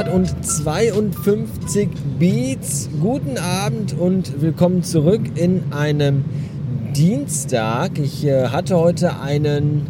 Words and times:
252 0.00 1.90
Beats. 2.18 2.88
Guten 3.02 3.36
Abend 3.36 3.92
und 3.98 4.40
willkommen 4.40 4.82
zurück 4.82 5.20
in 5.34 5.74
einem 5.74 6.24
Dienstag. 6.96 7.98
Ich 7.98 8.24
äh, 8.24 8.48
hatte 8.48 8.78
heute 8.78 9.20
einen 9.20 9.86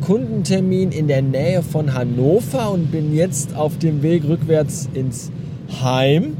Kundentermin 0.00 0.92
in 0.92 1.08
der 1.08 1.20
Nähe 1.20 1.62
von 1.62 1.92
Hannover 1.92 2.70
und 2.70 2.90
bin 2.90 3.14
jetzt 3.14 3.54
auf 3.54 3.76
dem 3.76 4.02
Weg 4.02 4.24
rückwärts 4.24 4.88
ins 4.94 5.30
Heim. 5.82 6.38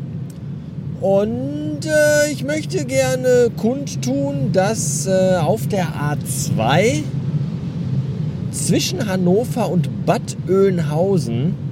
Und 1.03 1.81
äh, 1.85 2.33
ich 2.33 2.43
möchte 2.45 2.87
gerne 2.87 3.51
kundtun, 3.59 4.53
dass 4.55 5.07
äh, 5.07 5.37
auf 5.37 5.67
der 5.69 5.89
A2 5.89 7.03
zwischen 8.51 9.07
Hannover 9.07 9.71
und 9.71 10.07
Bad 10.07 10.39
Oeynhausen 10.49 11.69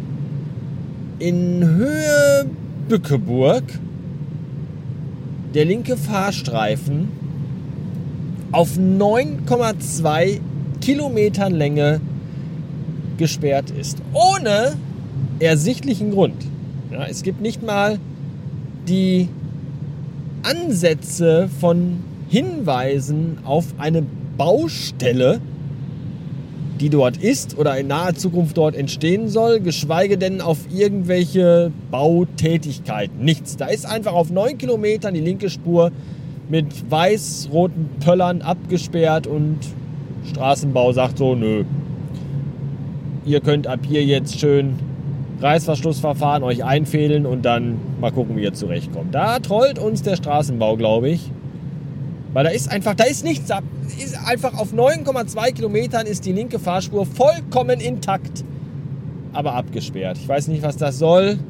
in 1.18 1.64
Höhe 1.64 2.46
Bückeburg 2.88 3.64
der 5.54 5.64
linke 5.64 5.96
Fahrstreifen 5.96 7.08
auf 8.52 8.76
9,2 8.76 10.40
Kilometern 10.80 11.54
Länge 11.54 12.00
gesperrt 13.16 13.70
ist. 13.70 13.98
Ohne 14.12 14.74
ersichtlichen 15.38 16.12
Grund. 16.12 16.36
Ja, 16.90 17.06
es 17.06 17.22
gibt 17.22 17.40
nicht 17.40 17.62
mal 17.62 17.98
die 18.88 19.28
Ansätze 20.42 21.48
von 21.60 21.98
Hinweisen 22.28 23.38
auf 23.44 23.66
eine 23.78 24.02
Baustelle, 24.36 25.40
die 26.80 26.90
dort 26.90 27.16
ist 27.16 27.58
oder 27.58 27.76
in 27.78 27.88
naher 27.88 28.14
Zukunft 28.14 28.56
dort 28.56 28.74
entstehen 28.74 29.28
soll, 29.28 29.60
geschweige 29.60 30.18
denn 30.18 30.40
auf 30.40 30.58
irgendwelche 30.72 31.70
Bautätigkeiten. 31.90 33.24
Nichts. 33.24 33.56
Da 33.56 33.66
ist 33.66 33.86
einfach 33.86 34.12
auf 34.12 34.30
neun 34.30 34.58
Kilometern 34.58 35.14
die 35.14 35.20
linke 35.20 35.50
Spur 35.50 35.90
mit 36.48 36.90
weiß-roten 36.90 37.88
Pöllern 38.00 38.42
abgesperrt 38.42 39.26
und 39.26 39.58
Straßenbau 40.24 40.92
sagt 40.92 41.18
so, 41.18 41.34
nö. 41.34 41.64
Ihr 43.24 43.40
könnt 43.40 43.66
ab 43.66 43.80
hier 43.86 44.04
jetzt 44.04 44.40
schön 44.40 44.78
Reißverschlussverfahren 45.40 46.42
euch 46.42 46.64
einfädeln 46.64 47.26
und 47.26 47.44
dann 47.44 47.78
mal 48.00 48.10
gucken, 48.10 48.36
wie 48.36 48.42
ihr 48.42 48.54
zurechtkommt. 48.54 49.14
Da 49.14 49.38
trollt 49.38 49.78
uns 49.78 50.02
der 50.02 50.16
Straßenbau, 50.16 50.76
glaube 50.76 51.10
ich. 51.10 51.30
Weil 52.38 52.44
da 52.44 52.50
ist 52.50 52.70
einfach, 52.70 52.94
da 52.94 53.02
ist 53.02 53.24
nichts 53.24 53.50
ab. 53.50 53.64
Ist 53.98 54.16
einfach 54.24 54.56
auf 54.56 54.72
9,2 54.72 55.54
Kilometern 55.54 56.06
ist 56.06 56.24
die 56.24 56.30
linke 56.30 56.60
Fahrspur 56.60 57.04
vollkommen 57.04 57.80
intakt, 57.80 58.44
aber 59.32 59.54
abgesperrt. 59.54 60.18
Ich 60.18 60.28
weiß 60.28 60.46
nicht, 60.46 60.62
was 60.62 60.76
das 60.76 61.00
soll, 61.00 61.40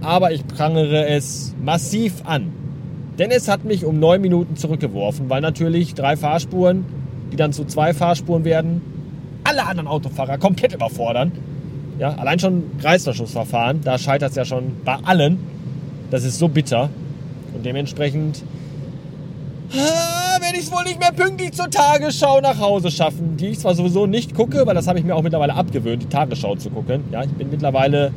aber 0.00 0.30
ich 0.30 0.46
prangere 0.46 1.08
es 1.08 1.56
massiv 1.60 2.22
an. 2.22 2.52
Denn 3.18 3.32
es 3.32 3.48
hat 3.48 3.64
mich 3.64 3.84
um 3.84 3.98
neun 3.98 4.20
Minuten 4.20 4.54
zurückgeworfen, 4.54 5.28
weil 5.28 5.40
natürlich 5.40 5.94
drei 5.94 6.16
Fahrspuren, 6.16 6.84
die 7.32 7.36
dann 7.36 7.52
zu 7.52 7.64
zwei 7.64 7.92
Fahrspuren 7.92 8.44
werden, 8.44 8.80
alle 9.42 9.66
anderen 9.66 9.88
Autofahrer 9.88 10.38
komplett 10.38 10.72
überfordern. 10.72 11.32
Ja, 11.98 12.14
allein 12.14 12.38
schon 12.38 12.62
Reißverschlussverfahren, 12.80 13.80
da 13.82 13.98
scheitert 13.98 14.30
es 14.30 14.36
ja 14.36 14.44
schon 14.44 14.76
bei 14.84 14.98
allen. 15.02 15.38
Das 16.12 16.22
ist 16.22 16.38
so 16.38 16.46
bitter. 16.46 16.90
Und 17.56 17.66
dementsprechend 17.66 18.44
werde 19.74 20.56
ich 20.58 20.64
es 20.64 20.72
wohl 20.72 20.84
nicht 20.84 21.00
mehr 21.00 21.12
pünktlich 21.12 21.52
zur 21.52 21.70
Tagesschau 21.70 22.40
nach 22.40 22.58
Hause 22.58 22.90
schaffen. 22.90 23.36
Die 23.36 23.48
ich 23.48 23.60
zwar 23.60 23.74
sowieso 23.74 24.06
nicht 24.06 24.34
gucke, 24.34 24.66
weil 24.66 24.74
das 24.74 24.86
habe 24.86 24.98
ich 24.98 25.04
mir 25.04 25.14
auch 25.14 25.22
mittlerweile 25.22 25.54
abgewöhnt, 25.54 26.02
die 26.02 26.08
Tagesschau 26.08 26.56
zu 26.56 26.70
gucken. 26.70 27.04
Ja, 27.10 27.22
ich 27.24 27.30
bin 27.30 27.50
mittlerweile 27.50 28.12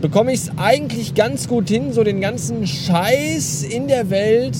bekomme 0.00 0.32
ich 0.32 0.40
es 0.40 0.50
eigentlich 0.56 1.14
ganz 1.14 1.46
gut 1.46 1.68
hin, 1.68 1.92
so 1.92 2.04
den 2.04 2.20
ganzen 2.20 2.66
Scheiß 2.66 3.64
in 3.64 3.86
der 3.86 4.08
Welt 4.08 4.56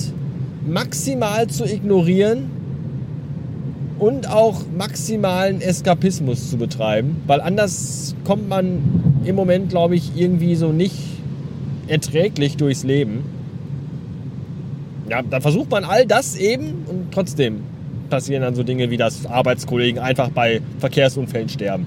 maximal 0.67 1.47
zu 1.47 1.65
ignorieren 1.65 2.51
und 3.97 4.29
auch 4.29 4.61
maximalen 4.77 5.61
Eskapismus 5.61 6.51
zu 6.51 6.57
betreiben, 6.57 7.21
weil 7.25 7.41
anders 7.41 8.15
kommt 8.23 8.49
man 8.49 9.21
im 9.25 9.35
Moment, 9.35 9.69
glaube 9.69 9.95
ich, 9.95 10.11
irgendwie 10.15 10.55
so 10.55 10.71
nicht 10.71 10.95
erträglich 11.87 12.57
durchs 12.57 12.83
Leben 12.83 13.23
ja, 15.11 15.21
dann 15.21 15.41
versucht 15.41 15.69
man 15.69 15.83
all 15.83 16.05
das 16.05 16.37
eben 16.37 16.85
und 16.87 17.11
trotzdem 17.11 17.59
passieren 18.09 18.43
dann 18.43 18.55
so 18.55 18.63
Dinge 18.63 18.89
wie, 18.89 18.95
dass 18.95 19.25
Arbeitskollegen 19.25 19.99
einfach 19.99 20.29
bei 20.29 20.61
Verkehrsunfällen 20.79 21.49
sterben 21.49 21.85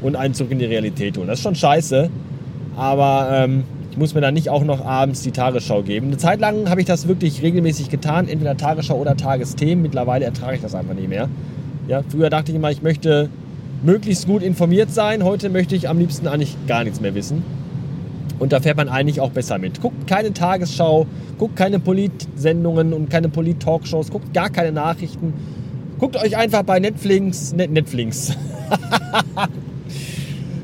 und 0.00 0.14
einen 0.14 0.32
zurück 0.32 0.52
in 0.52 0.60
die 0.60 0.66
Realität 0.66 1.18
holen. 1.18 1.26
Das 1.26 1.40
ist 1.40 1.42
schon 1.42 1.56
scheiße, 1.56 2.08
aber 2.76 3.30
ähm, 3.32 3.64
ich 3.90 3.96
muss 3.96 4.14
mir 4.14 4.20
dann 4.20 4.34
nicht 4.34 4.48
auch 4.48 4.62
noch 4.62 4.84
abends 4.84 5.22
die 5.22 5.32
Tagesschau 5.32 5.82
geben. 5.82 6.06
Eine 6.06 6.18
Zeit 6.18 6.38
lang 6.38 6.70
habe 6.70 6.80
ich 6.80 6.86
das 6.86 7.08
wirklich 7.08 7.42
regelmäßig 7.42 7.90
getan, 7.90 8.28
entweder 8.28 8.56
Tagesschau 8.56 8.96
oder 8.96 9.16
Tagesthemen. 9.16 9.82
Mittlerweile 9.82 10.24
ertrage 10.24 10.54
ich 10.54 10.62
das 10.62 10.76
einfach 10.76 10.94
nicht 10.94 11.08
mehr. 11.08 11.28
Ja, 11.88 12.02
früher 12.08 12.30
dachte 12.30 12.52
ich 12.52 12.56
immer, 12.56 12.70
ich 12.70 12.82
möchte 12.82 13.28
möglichst 13.82 14.26
gut 14.26 14.40
informiert 14.40 14.92
sein. 14.92 15.24
Heute 15.24 15.50
möchte 15.50 15.74
ich 15.74 15.88
am 15.88 15.98
liebsten 15.98 16.28
eigentlich 16.28 16.56
gar 16.68 16.84
nichts 16.84 17.00
mehr 17.00 17.16
wissen. 17.16 17.42
Und 18.42 18.52
da 18.52 18.58
fährt 18.58 18.76
man 18.76 18.88
eigentlich 18.88 19.20
auch 19.20 19.30
besser 19.30 19.56
mit. 19.58 19.80
Guckt 19.80 20.08
keine 20.08 20.32
Tagesschau, 20.32 21.06
guckt 21.38 21.54
keine 21.54 21.78
Polit-Sendungen 21.78 22.92
und 22.92 23.08
keine 23.08 23.28
Polit-Talkshows, 23.28 24.10
guckt 24.10 24.34
gar 24.34 24.50
keine 24.50 24.72
Nachrichten. 24.72 25.32
Guckt 26.00 26.16
euch 26.16 26.36
einfach 26.36 26.64
bei 26.64 26.80
Netflix, 26.80 27.52
Net 27.52 27.70
Netflix. 27.70 28.36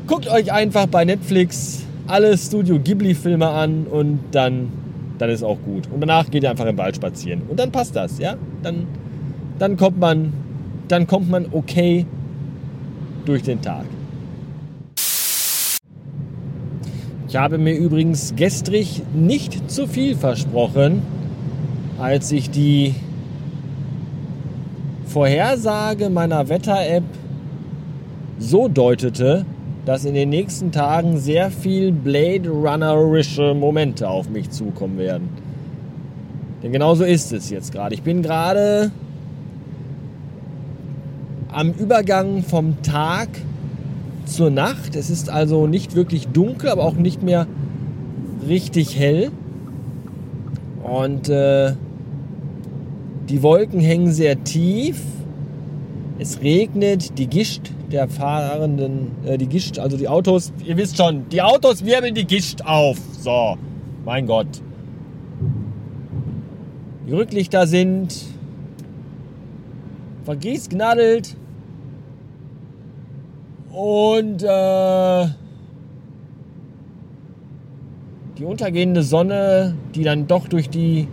guckt 0.09 0.27
euch 0.27 0.53
einfach 0.53 0.89
bei 0.89 1.05
Netflix 1.05 1.85
alle 2.09 2.37
Studio 2.37 2.81
Ghibli-Filme 2.81 3.47
an 3.47 3.87
und 3.89 4.19
dann, 4.33 4.73
dann 5.19 5.31
ist 5.31 5.45
auch 5.45 5.59
gut. 5.65 5.85
Und 5.95 6.01
danach 6.01 6.29
geht 6.33 6.43
ihr 6.43 6.51
einfach 6.51 6.67
im 6.67 6.79
Wald 6.79 6.97
spazieren. 6.97 7.43
Und 7.49 7.61
dann 7.61 7.71
passt 7.71 7.95
das, 7.95 8.19
ja? 8.19 8.35
Dann, 8.65 8.89
dann 9.61 9.77
kommt 9.77 10.01
man, 10.01 10.33
dann 10.89 11.07
kommt 11.07 11.31
man 11.31 11.47
okay 11.53 12.07
durch 13.25 13.45
den 13.45 13.63
Tag. 13.63 13.85
Ich 17.29 17.37
habe 17.37 17.59
mir 17.59 17.75
übrigens 17.75 18.35
gestrig 18.37 19.03
nicht 19.13 19.71
zu 19.71 19.87
viel 19.87 20.17
versprochen, 20.17 21.03
als 21.99 22.33
ich 22.33 22.49
die 22.49 22.95
Vorhersage 25.05 26.09
meiner 26.09 26.49
Wetter-App 26.49 27.05
so 28.39 28.69
deutete, 28.69 29.45
dass 29.85 30.07
in 30.07 30.15
den 30.15 30.31
nächsten 30.31 30.73
Tagen 30.73 31.19
sehr 31.19 31.51
viel 31.51 31.93
Blade 31.93 32.49
Runnerische 32.49 33.53
Momente 33.53 34.09
auf 34.09 34.31
mich 34.31 34.49
zukommen 34.49 34.97
werden. 34.97 35.29
Denn 36.63 36.73
genauso 36.73 37.05
ist 37.05 37.31
es 37.35 37.51
jetzt 37.51 37.73
gerade. 37.73 37.95
Ich 37.95 38.03
bin 38.03 38.23
gerade 38.23 38.91
am 41.53 41.73
Übergang 41.73 42.43
vom 42.43 42.81
Tag 42.83 43.29
zur 44.29 44.51
Nacht. 44.51 44.97
Es 44.97 45.11
ist 45.11 45.31
also 45.31 45.67
nicht 45.67 45.95
wirklich 45.95 46.29
dunkel, 46.29 46.71
aber 46.71 46.85
auch 46.85 46.95
nicht 46.95 47.23
mehr 47.23 47.47
richtig 48.49 48.99
hell. 48.99 49.31
Und 50.83 51.29
äh, 51.29 51.73
die 53.29 53.43
Wolken 53.43 53.81
hängen 53.81 54.13
sehr 54.13 54.43
tief. 54.45 55.01
Es 56.19 56.41
regnet, 56.41 57.19
die 57.19 57.27
Gischt 57.27 57.71
der 57.93 58.09
Fahrenden, 58.09 59.13
äh, 59.25 59.39
die 59.39 59.47
Gischt, 59.47 59.79
also 59.79 59.97
die 59.97 60.09
Autos, 60.09 60.53
ihr 60.65 60.77
wisst 60.77 60.97
schon, 60.97 61.29
die 61.29 61.43
Autos 61.43 61.85
wirbeln 61.85 62.15
die 62.15 62.27
Gischt 62.27 62.63
auf. 62.63 62.99
So, 63.21 63.57
mein 64.05 64.27
Gott. 64.27 64.49
Die 67.07 67.13
Rücklichter 67.13 67.67
sind 67.67 68.15
vergießgnadelt. 70.25 71.37
Und 73.79 74.43
äh, 74.43 75.27
die 78.37 78.45
untergehende 78.45 79.05
Sonne, 79.05 79.77
die 79.95 80.03
dann 80.03 80.27
doch 80.27 80.49
durch 80.49 80.69
die 80.69 81.07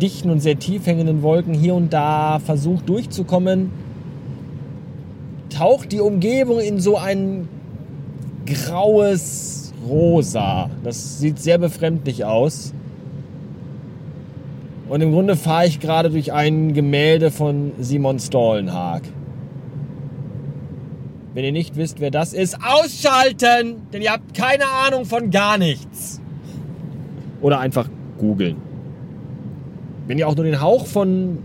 dichten 0.00 0.30
und 0.30 0.38
sehr 0.38 0.60
tief 0.60 0.86
hängenden 0.86 1.22
Wolken 1.22 1.54
hier 1.54 1.74
und 1.74 1.92
da 1.92 2.38
versucht 2.38 2.88
durchzukommen, 2.88 3.72
taucht 5.50 5.90
die 5.90 5.98
Umgebung 5.98 6.60
in 6.60 6.78
so 6.78 6.96
ein 6.96 7.48
graues 8.46 9.72
Rosa. 9.84 10.70
Das 10.84 11.18
sieht 11.18 11.40
sehr 11.40 11.58
befremdlich 11.58 12.24
aus. 12.24 12.72
Und 14.88 15.00
im 15.00 15.10
Grunde 15.10 15.34
fahre 15.34 15.66
ich 15.66 15.80
gerade 15.80 16.10
durch 16.10 16.32
ein 16.32 16.74
Gemälde 16.74 17.32
von 17.32 17.72
Simon 17.80 18.20
Stollenhag. 18.20 19.02
Wenn 21.34 21.44
ihr 21.44 21.52
nicht 21.52 21.76
wisst, 21.76 22.00
wer 22.00 22.10
das 22.10 22.32
ist, 22.32 22.58
ausschalten! 22.62 23.82
Denn 23.92 24.02
ihr 24.02 24.12
habt 24.12 24.34
keine 24.34 24.66
Ahnung 24.66 25.04
von 25.04 25.30
gar 25.30 25.58
nichts. 25.58 26.20
Oder 27.40 27.60
einfach 27.60 27.88
googeln. 28.18 28.56
Wenn 30.06 30.18
ihr 30.18 30.26
auch 30.26 30.34
nur 30.34 30.44
den 30.46 30.60
Hauch 30.60 30.86
von 30.86 31.38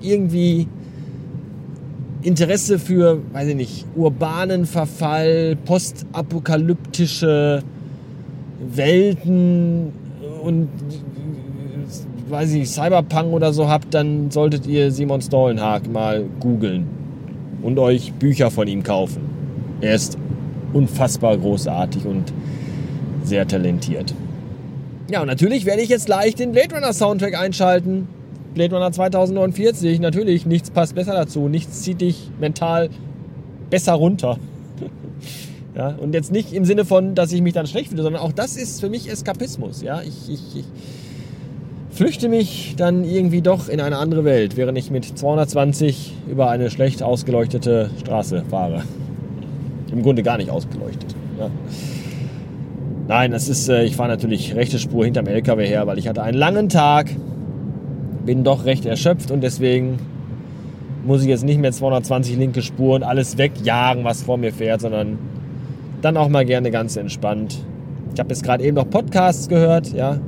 irgendwie 0.00 0.66
Interesse 2.22 2.78
für, 2.78 3.20
weiß 3.32 3.48
ich 3.48 3.54
nicht, 3.54 3.84
urbanen 3.94 4.64
Verfall, 4.66 5.56
postapokalyptische 5.64 7.62
Welten 8.74 9.92
und 10.42 10.68
weiß 12.28 12.54
ich, 12.54 12.70
Cyberpunk 12.70 13.32
oder 13.32 13.52
so 13.52 13.68
habt, 13.68 13.92
dann 13.94 14.30
solltet 14.30 14.66
ihr 14.66 14.90
Simon 14.90 15.20
Stollenhag 15.20 15.86
mal 15.86 16.24
googeln 16.40 16.95
und 17.66 17.80
euch 17.80 18.12
Bücher 18.12 18.52
von 18.52 18.68
ihm 18.68 18.84
kaufen. 18.84 19.22
Er 19.80 19.96
ist 19.96 20.16
unfassbar 20.72 21.36
großartig 21.36 22.06
und 22.06 22.32
sehr 23.24 23.48
talentiert. 23.48 24.14
Ja, 25.10 25.22
und 25.22 25.26
natürlich 25.26 25.66
werde 25.66 25.82
ich 25.82 25.88
jetzt 25.88 26.06
gleich 26.06 26.36
den 26.36 26.52
Blade 26.52 26.76
Runner 26.76 26.92
Soundtrack 26.92 27.36
einschalten. 27.36 28.06
Blade 28.54 28.72
Runner 28.72 28.92
2049, 28.92 29.98
natürlich, 29.98 30.46
nichts 30.46 30.70
passt 30.70 30.94
besser 30.94 31.14
dazu. 31.14 31.48
Nichts 31.48 31.82
zieht 31.82 32.00
dich 32.00 32.30
mental 32.38 32.88
besser 33.68 33.94
runter. 33.94 34.38
ja, 35.76 35.88
und 35.88 36.14
jetzt 36.14 36.30
nicht 36.30 36.52
im 36.52 36.64
Sinne 36.64 36.84
von, 36.84 37.16
dass 37.16 37.32
ich 37.32 37.42
mich 37.42 37.52
dann 37.52 37.66
schlecht 37.66 37.88
fühle, 37.88 38.02
sondern 38.02 38.22
auch 38.22 38.32
das 38.32 38.56
ist 38.56 38.80
für 38.80 38.88
mich 38.88 39.10
Eskapismus. 39.10 39.82
Ja, 39.82 40.02
ich, 40.02 40.28
ich, 40.28 40.56
ich 40.56 40.64
flüchte 41.96 42.28
mich 42.28 42.74
dann 42.76 43.04
irgendwie 43.04 43.40
doch 43.40 43.68
in 43.68 43.80
eine 43.80 43.96
andere 43.96 44.24
Welt, 44.24 44.58
während 44.58 44.76
ich 44.76 44.90
mit 44.90 45.06
220 45.06 46.12
über 46.30 46.50
eine 46.50 46.70
schlecht 46.70 47.02
ausgeleuchtete 47.02 47.90
Straße 48.00 48.44
fahre. 48.50 48.82
Im 49.90 50.02
Grunde 50.02 50.22
gar 50.22 50.36
nicht 50.36 50.50
ausgeleuchtet. 50.50 51.16
Ja. 51.38 51.50
Nein, 53.08 53.30
das 53.30 53.48
ist, 53.48 53.68
äh, 53.68 53.84
ich 53.84 53.96
fahre 53.96 54.10
natürlich 54.10 54.54
rechte 54.54 54.78
Spur 54.78 55.06
hinterm 55.06 55.26
LKW 55.26 55.66
her, 55.66 55.86
weil 55.86 55.98
ich 55.98 56.06
hatte 56.06 56.22
einen 56.22 56.36
langen 56.36 56.68
Tag, 56.68 57.10
bin 58.26 58.44
doch 58.44 58.66
recht 58.66 58.84
erschöpft 58.84 59.30
und 59.30 59.40
deswegen 59.40 59.98
muss 61.06 61.22
ich 61.22 61.28
jetzt 61.28 61.44
nicht 61.44 61.60
mehr 61.60 61.72
220 61.72 62.36
linke 62.36 62.60
Spur 62.60 62.96
und 62.96 63.04
alles 63.04 63.38
wegjagen, 63.38 64.04
was 64.04 64.22
vor 64.22 64.36
mir 64.36 64.52
fährt, 64.52 64.82
sondern 64.82 65.18
dann 66.02 66.18
auch 66.18 66.28
mal 66.28 66.44
gerne 66.44 66.70
ganz 66.70 66.96
entspannt. 66.96 67.56
Ich 68.12 68.20
habe 68.20 68.30
jetzt 68.30 68.42
gerade 68.42 68.64
eben 68.64 68.76
noch 68.76 68.90
Podcasts 68.90 69.48
gehört, 69.48 69.92
ja, 69.94 70.18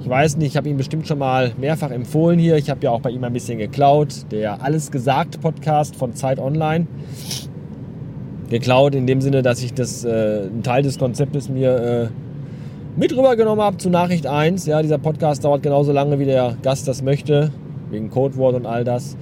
ich 0.00 0.08
weiß 0.08 0.38
nicht, 0.38 0.48
ich 0.48 0.56
habe 0.56 0.68
ihn 0.68 0.78
bestimmt 0.78 1.06
schon 1.06 1.18
mal 1.18 1.52
mehrfach 1.58 1.90
empfohlen 1.90 2.38
hier. 2.38 2.56
Ich 2.56 2.70
habe 2.70 2.80
ja 2.82 2.90
auch 2.90 3.00
bei 3.00 3.10
ihm 3.10 3.22
ein 3.22 3.32
bisschen 3.32 3.58
geklaut. 3.58 4.30
Der 4.30 4.62
Alles 4.62 4.90
gesagt 4.90 5.40
Podcast 5.42 5.94
von 5.94 6.14
Zeit 6.14 6.38
Online. 6.38 6.86
Geklaut 8.48 8.94
in 8.94 9.06
dem 9.06 9.20
Sinne, 9.20 9.42
dass 9.42 9.62
ich 9.62 9.74
das, 9.74 10.04
äh, 10.04 10.48
einen 10.50 10.62
Teil 10.62 10.82
des 10.82 10.98
Konzeptes 10.98 11.50
mir 11.50 11.76
äh, 11.76 12.08
mit 12.98 13.12
rübergenommen 13.12 13.62
habe 13.62 13.76
zu 13.76 13.90
Nachricht 13.90 14.26
1. 14.26 14.66
Ja, 14.66 14.80
dieser 14.80 14.98
Podcast 14.98 15.44
dauert 15.44 15.62
genauso 15.62 15.92
lange, 15.92 16.18
wie 16.18 16.24
der 16.24 16.56
Gast 16.62 16.88
das 16.88 17.02
möchte, 17.02 17.52
wegen 17.90 18.08
Codewort 18.10 18.56
und 18.56 18.66
all 18.66 18.84
das. 18.84 19.16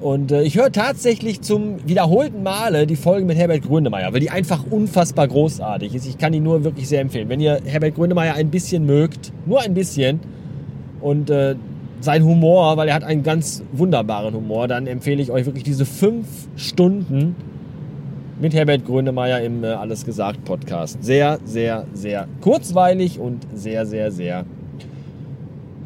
Und 0.00 0.30
äh, 0.30 0.42
ich 0.42 0.56
höre 0.56 0.72
tatsächlich 0.72 1.40
zum 1.40 1.86
wiederholten 1.86 2.42
Male 2.42 2.86
die 2.86 2.96
Folge 2.96 3.24
mit 3.24 3.36
Herbert 3.36 3.62
Grönemeyer, 3.62 4.12
weil 4.12 4.20
die 4.20 4.30
einfach 4.30 4.64
unfassbar 4.70 5.26
großartig 5.26 5.94
ist. 5.94 6.06
Ich 6.06 6.18
kann 6.18 6.32
die 6.32 6.40
nur 6.40 6.64
wirklich 6.64 6.88
sehr 6.88 7.00
empfehlen. 7.00 7.28
Wenn 7.28 7.40
ihr 7.40 7.60
Herbert 7.64 7.94
Grönemeyer 7.94 8.34
ein 8.34 8.50
bisschen 8.50 8.84
mögt, 8.84 9.32
nur 9.46 9.60
ein 9.60 9.74
bisschen, 9.74 10.20
und 11.00 11.30
äh, 11.30 11.54
sein 12.00 12.24
Humor, 12.24 12.76
weil 12.76 12.88
er 12.88 12.94
hat 12.94 13.04
einen 13.04 13.22
ganz 13.22 13.62
wunderbaren 13.72 14.34
Humor, 14.34 14.68
dann 14.68 14.86
empfehle 14.86 15.22
ich 15.22 15.30
euch 15.30 15.46
wirklich 15.46 15.64
diese 15.64 15.86
fünf 15.86 16.26
Stunden 16.56 17.36
mit 18.40 18.54
Herbert 18.54 18.84
Grönemeyer 18.84 19.40
im 19.40 19.64
äh, 19.64 19.68
Alles 19.68 20.04
gesagt 20.04 20.44
Podcast. 20.44 21.02
Sehr, 21.02 21.38
sehr, 21.44 21.86
sehr 21.94 22.28
kurzweilig 22.40 23.18
und 23.18 23.46
sehr, 23.54 23.86
sehr, 23.86 24.10
sehr 24.10 24.44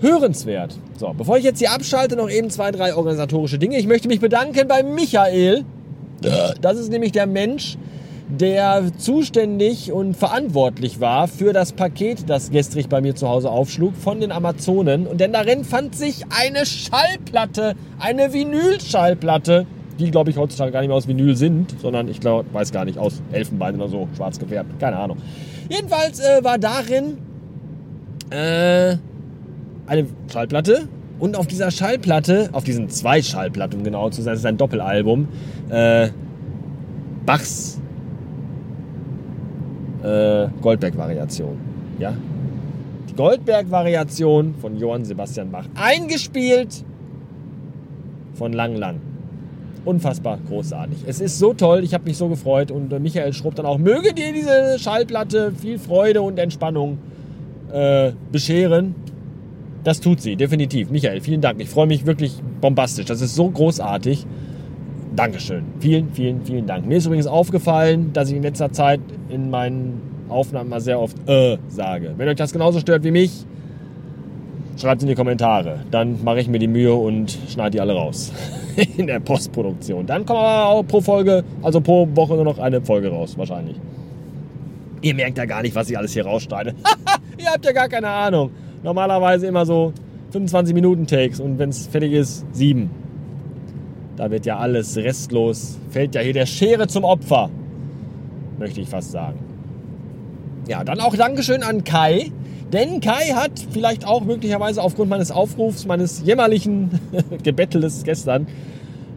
hörenswert. 0.00 0.76
So, 0.98 1.14
bevor 1.16 1.38
ich 1.38 1.44
jetzt 1.44 1.58
hier 1.58 1.72
abschalte, 1.72 2.16
noch 2.16 2.30
eben 2.30 2.50
zwei, 2.50 2.70
drei 2.70 2.94
organisatorische 2.94 3.58
Dinge. 3.58 3.78
Ich 3.78 3.86
möchte 3.86 4.08
mich 4.08 4.20
bedanken 4.20 4.68
bei 4.68 4.82
Michael. 4.82 5.64
Das 6.60 6.78
ist 6.78 6.90
nämlich 6.90 7.12
der 7.12 7.26
Mensch, 7.26 7.78
der 8.28 8.84
zuständig 8.96 9.90
und 9.90 10.16
verantwortlich 10.16 11.00
war 11.00 11.26
für 11.28 11.52
das 11.52 11.72
Paket, 11.72 12.28
das 12.28 12.50
gestrig 12.50 12.88
bei 12.88 13.00
mir 13.00 13.14
zu 13.14 13.28
Hause 13.28 13.50
aufschlug, 13.50 13.96
von 13.96 14.20
den 14.20 14.30
Amazonen. 14.30 15.06
Und 15.06 15.20
denn 15.20 15.32
darin 15.32 15.64
fand 15.64 15.96
sich 15.96 16.24
eine 16.30 16.64
Schallplatte, 16.66 17.74
eine 17.98 18.32
Vinylschallplatte, 18.32 19.66
die 19.98 20.10
glaube 20.10 20.30
ich 20.30 20.36
heutzutage 20.36 20.72
gar 20.72 20.80
nicht 20.80 20.88
mehr 20.88 20.96
aus 20.96 21.08
Vinyl 21.08 21.36
sind, 21.36 21.74
sondern 21.80 22.08
ich 22.08 22.20
glaube, 22.20 22.46
weiß 22.52 22.72
gar 22.72 22.84
nicht, 22.84 22.98
aus 22.98 23.20
Elfenbein 23.32 23.74
oder 23.76 23.88
so, 23.88 24.08
schwarz 24.16 24.38
gefärbt, 24.38 24.78
keine 24.78 24.96
Ahnung. 24.96 25.18
Jedenfalls 25.68 26.20
äh, 26.20 26.42
war 26.44 26.58
darin 26.58 27.18
äh, 28.30 28.96
eine 29.90 30.06
Schallplatte 30.32 30.88
und 31.18 31.36
auf 31.36 31.48
dieser 31.48 31.70
Schallplatte, 31.72 32.48
auf 32.52 32.62
diesen 32.62 32.88
zwei 32.88 33.20
Schallplatten, 33.20 33.78
um 33.78 33.84
genau 33.84 34.08
zu 34.08 34.22
sein, 34.22 34.32
das 34.32 34.40
ist 34.40 34.46
ein 34.46 34.56
Doppelalbum, 34.56 35.26
äh, 35.68 36.10
Bachs 37.26 37.80
äh, 40.04 40.46
Goldberg-Variation. 40.62 41.58
Ja? 41.98 42.14
Die 43.08 43.14
Goldberg-Variation 43.14 44.54
von 44.60 44.78
Johann 44.78 45.04
Sebastian 45.04 45.50
Bach. 45.50 45.66
Eingespielt 45.74 46.84
von 48.34 48.52
Lang 48.52 48.76
Lang. 48.76 49.00
Unfassbar 49.84 50.38
großartig. 50.46 50.98
Es 51.06 51.20
ist 51.20 51.38
so 51.38 51.52
toll, 51.52 51.82
ich 51.82 51.94
habe 51.94 52.04
mich 52.04 52.16
so 52.16 52.28
gefreut 52.28 52.70
und 52.70 52.92
äh, 52.92 53.00
Michael 53.00 53.32
schrob 53.32 53.56
dann 53.56 53.66
auch, 53.66 53.78
möge 53.78 54.14
dir 54.14 54.32
diese 54.32 54.78
Schallplatte 54.78 55.52
viel 55.52 55.80
Freude 55.80 56.22
und 56.22 56.38
Entspannung 56.38 56.98
äh, 57.72 58.12
bescheren. 58.30 58.94
Das 59.84 60.00
tut 60.00 60.20
sie, 60.20 60.36
definitiv. 60.36 60.90
Michael, 60.90 61.20
vielen 61.20 61.40
Dank. 61.40 61.60
Ich 61.60 61.68
freue 61.68 61.86
mich 61.86 62.04
wirklich 62.04 62.34
bombastisch. 62.60 63.06
Das 63.06 63.20
ist 63.20 63.34
so 63.34 63.48
großartig. 63.48 64.26
Dankeschön. 65.16 65.64
Vielen, 65.80 66.12
vielen, 66.12 66.44
vielen 66.44 66.66
Dank. 66.66 66.86
Mir 66.86 66.98
ist 66.98 67.06
übrigens 67.06 67.26
aufgefallen, 67.26 68.12
dass 68.12 68.30
ich 68.30 68.36
in 68.36 68.42
letzter 68.42 68.72
Zeit 68.72 69.00
in 69.30 69.50
meinen 69.50 70.02
Aufnahmen 70.28 70.70
mal 70.70 70.80
sehr 70.80 71.00
oft 71.00 71.16
äh 71.28 71.56
sage. 71.68 72.14
Wenn 72.16 72.28
euch 72.28 72.36
das 72.36 72.52
genauso 72.52 72.78
stört 72.78 73.04
wie 73.04 73.10
mich, 73.10 73.46
schreibt 74.76 74.98
es 74.98 75.02
in 75.04 75.08
die 75.08 75.14
Kommentare. 75.14 75.80
Dann 75.90 76.22
mache 76.22 76.40
ich 76.40 76.48
mir 76.48 76.58
die 76.58 76.68
Mühe 76.68 76.94
und 76.94 77.36
schneide 77.48 77.70
die 77.70 77.80
alle 77.80 77.94
raus. 77.94 78.32
in 78.96 79.06
der 79.06 79.20
Postproduktion. 79.20 80.06
Dann 80.06 80.26
kommt 80.26 80.38
aber 80.38 80.66
auch 80.66 80.82
pro 80.86 81.00
Folge, 81.00 81.42
also 81.62 81.80
pro 81.80 82.06
Woche 82.14 82.34
nur 82.34 82.44
noch 82.44 82.58
eine 82.58 82.82
Folge 82.82 83.08
raus, 83.08 83.36
wahrscheinlich. 83.36 83.76
Ihr 85.02 85.14
merkt 85.14 85.38
ja 85.38 85.46
gar 85.46 85.62
nicht, 85.62 85.74
was 85.74 85.88
ich 85.88 85.96
alles 85.96 86.12
hier 86.12 86.26
rausschneide. 86.26 86.74
Ihr 87.38 87.46
habt 87.46 87.64
ja 87.64 87.72
gar 87.72 87.88
keine 87.88 88.08
Ahnung 88.08 88.50
normalerweise 88.82 89.46
immer 89.46 89.66
so 89.66 89.92
25 90.32 90.74
Minuten 90.74 91.06
Takes 91.06 91.40
und 91.40 91.58
wenn 91.58 91.70
es 91.70 91.86
fertig 91.86 92.12
ist, 92.12 92.44
sieben. 92.52 92.90
Da 94.16 94.30
wird 94.30 94.46
ja 94.46 94.58
alles 94.58 94.96
restlos, 94.96 95.78
fällt 95.90 96.14
ja 96.14 96.20
hier 96.20 96.32
der 96.32 96.46
Schere 96.46 96.86
zum 96.88 97.04
Opfer, 97.04 97.50
möchte 98.58 98.80
ich 98.80 98.88
fast 98.88 99.12
sagen. 99.12 99.38
Ja, 100.68 100.84
dann 100.84 101.00
auch 101.00 101.16
Dankeschön 101.16 101.62
an 101.62 101.84
Kai, 101.84 102.30
denn 102.72 103.00
Kai 103.00 103.32
hat 103.34 103.52
vielleicht 103.72 104.06
auch 104.06 104.22
möglicherweise 104.22 104.82
aufgrund 104.82 105.10
meines 105.10 105.30
Aufrufs, 105.30 105.86
meines 105.86 106.22
jämmerlichen 106.24 107.00
Gebettels 107.42 108.04
gestern, 108.04 108.46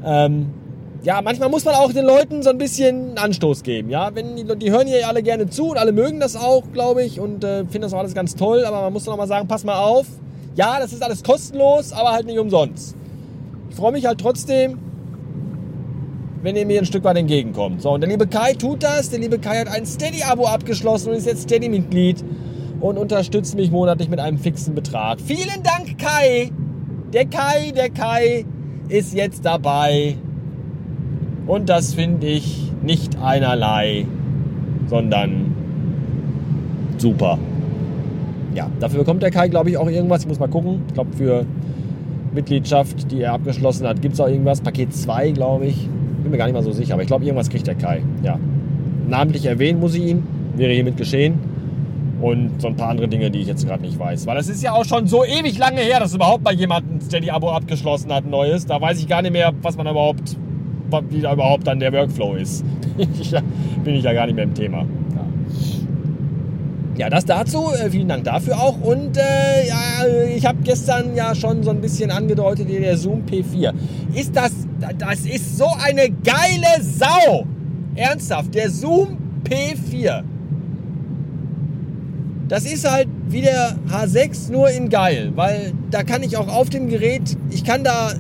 ähm, 0.06 0.48
ja, 1.04 1.22
manchmal 1.22 1.50
muss 1.50 1.66
man 1.66 1.76
auch 1.76 1.92
den 1.92 2.06
Leuten 2.06 2.44
so 2.44 2.50
ein 2.50 2.58
bisschen 2.58 3.18
Anstoß 3.18 3.64
geben. 3.64 3.90
Ja, 3.90 4.16
wenn 4.16 4.38
die, 4.38 4.46
die 4.58 4.72
hören 4.72 4.88
ja 4.88 5.08
alle 5.08 5.22
gerne 5.22 5.50
zu 5.50 5.72
und 5.72 5.78
alle 5.78 5.92
mögen 5.92 6.22
das 6.22 6.38
auch, 6.38 6.64
glaube 6.72 7.04
ich, 7.04 7.20
und 7.20 7.44
äh, 7.44 7.66
finden 7.66 7.82
das 7.82 7.94
auch 7.94 8.00
alles 8.00 8.16
ganz 8.16 8.36
toll. 8.36 8.64
Aber 8.64 8.82
man 8.82 8.94
muss 8.94 9.04
dann 9.04 9.14
auch 9.14 9.18
mal 9.18 9.28
sagen, 9.28 9.48
pass 9.48 9.66
mal 9.66 9.78
auf. 9.78 10.08
Ja, 10.56 10.80
das 10.80 10.94
ist 10.94 11.04
alles 11.04 11.22
kostenlos, 11.22 11.92
aber 11.92 12.14
halt 12.14 12.26
nicht 12.26 12.40
umsonst. 12.40 12.96
Ich 13.70 13.76
freue 13.76 13.92
mich 13.92 14.06
halt 14.06 14.22
trotzdem, 14.22 14.78
wenn 16.42 16.56
ihr 16.56 16.66
mir 16.66 16.80
ein 16.80 16.86
Stück 16.86 17.04
weit 17.04 17.18
entgegenkommt. 17.18 17.82
So, 17.82 17.92
und 17.92 18.02
der 18.02 18.10
liebe 18.10 18.28
Kai 18.28 18.54
tut 18.54 18.84
das. 18.84 19.10
Der 19.10 19.20
liebe 19.20 19.40
Kai 19.40 19.60
hat 19.60 19.68
ein 19.68 19.86
Steady-Abo 19.86 20.46
abgeschlossen 20.46 21.10
und 21.10 21.18
ist 21.18 21.26
jetzt 21.26 21.44
Steady-Mitglied 21.44 22.24
und 22.80 22.98
unterstützt 22.98 23.56
mich 23.56 23.72
monatlich 23.72 24.08
mit 24.08 24.22
einem 24.22 24.38
fixen 24.38 24.74
Betrag. 24.74 25.20
Vielen 25.20 25.64
Dank, 25.64 25.98
Kai! 25.98 26.50
Der 27.12 27.26
Kai, 27.26 27.72
der 27.72 27.90
Kai 27.90 28.46
ist 28.88 29.14
jetzt 29.14 29.46
dabei 29.46 30.18
und 31.48 31.70
das 31.70 31.94
finde 31.94 32.28
ich 32.28 32.72
nicht 32.82 33.18
einerlei, 33.22 34.06
sondern 34.88 35.54
super. 36.98 37.38
Ja, 38.56 38.70
dafür 38.80 39.00
bekommt 39.00 39.24
der 39.24 39.32
Kai, 39.32 39.48
glaube 39.48 39.70
ich, 39.70 39.78
auch 39.78 39.90
irgendwas. 39.90 40.22
Ich 40.22 40.28
muss 40.28 40.40
mal 40.40 40.48
gucken. 40.48 40.82
Ich 40.88 40.94
glaube, 40.94 41.10
für 41.16 41.46
Mitgliedschaft, 42.34 43.12
die 43.12 43.22
er 43.22 43.34
abgeschlossen 43.34 43.88
hat, 43.88 44.02
gibt 44.02 44.14
es 44.14 44.20
auch 44.20 44.28
irgendwas. 44.28 44.62
Paket 44.62 44.94
2, 44.94 45.32
glaube 45.32 45.66
ich. 45.66 45.88
Bin 46.22 46.32
mir 46.32 46.38
gar 46.38 46.46
nicht 46.46 46.54
mal 46.54 46.64
so 46.64 46.72
sicher, 46.72 46.94
aber 46.94 47.02
ich 47.02 47.08
glaube, 47.08 47.26
irgendwas 47.26 47.50
kriegt 47.50 47.68
der 47.68 47.76
Kai. 47.76 48.02
Ja. 48.24 48.38
Namentlich 49.08 49.46
erwähnen 49.46 49.80
muss 49.80 49.96
ich 49.96 50.04
ihn. 50.04 50.24
Wäre 50.56 50.72
hiermit 50.72 50.98
geschehen. 50.98 51.36
Und 52.22 52.62
so 52.62 52.68
ein 52.68 52.76
paar 52.76 52.90
andere 52.90 53.08
Dinge, 53.08 53.32
die 53.32 53.40
ich 53.40 53.48
jetzt 53.48 53.68
gerade 53.68 53.82
nicht 53.82 54.00
weiß. 54.00 54.28
Weil 54.28 54.36
das 54.36 54.48
ist 54.48 54.64
ja 54.64 54.72
auch 54.72 54.86
schon 54.86 55.08
so 55.08 55.26
ewig 55.26 55.58
lange 55.58 55.82
her, 55.82 56.00
dass 56.00 56.14
überhaupt 56.14 56.44
mal 56.44 56.54
jemand 56.54 56.90
ein 56.90 57.02
Steady-Abo 57.02 57.50
abgeschlossen 57.50 58.14
hat, 58.14 58.24
ein 58.24 58.30
neues. 58.30 58.66
Da 58.66 58.80
weiß 58.80 59.00
ich 59.00 59.08
gar 59.08 59.22
nicht 59.22 59.34
mehr, 59.34 59.52
was 59.62 59.76
man 59.76 59.88
überhaupt 59.88 60.38
wie 61.10 61.22
da 61.22 61.34
überhaupt 61.34 61.68
dann 61.68 61.80
der 61.80 61.92
Workflow 61.94 62.36
ist. 62.36 62.64
Bin 63.84 63.96
ich 63.96 64.04
ja 64.04 64.14
gar 64.14 64.26
nicht 64.26 64.36
mehr 64.36 64.46
im 64.46 64.54
Thema. 64.54 64.86
Ja, 66.96 67.10
das 67.10 67.26
dazu. 67.26 67.72
Äh, 67.74 67.90
vielen 67.90 68.08
Dank 68.08 68.24
dafür 68.24 68.60
auch. 68.60 68.80
Und 68.80 69.18
äh, 69.18 69.68
ja, 69.68 70.06
ich 70.36 70.46
habe 70.46 70.60
gestern 70.64 71.16
ja 71.16 71.34
schon 71.34 71.64
so 71.64 71.72
ein 71.72 71.82
bisschen 71.82 72.12
angedeutet, 72.12 72.70
der 72.70 72.98
Zoom 72.98 73.24
P4. 73.26 73.74
Ist 74.14 74.36
das, 74.36 74.52
das 75.00 75.22
ist 75.22 75.58
so 75.58 75.68
eine 75.84 76.10
geile 76.10 76.82
Sau. 76.82 77.46
Ernsthaft, 77.96 78.54
der 78.54 78.70
Zoom 78.70 79.18
P4. 79.44 80.24
Das 82.48 82.66
ist 82.66 82.90
halt 82.90 83.08
wie 83.30 83.42
der 83.42 83.78
H6 83.90 84.52
nur 84.52 84.70
in 84.70 84.90
geil, 84.90 85.32
weil 85.36 85.74
da 85.90 86.04
kann 86.04 86.22
ich 86.22 86.38
auch 86.38 86.48
auf 86.48 86.70
dem 86.70 86.88
Gerät, 86.88 87.38
ich 87.50 87.64
kann 87.64 87.84
da 87.84 88.12